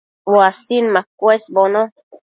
[0.31, 1.81] uasin machëshbono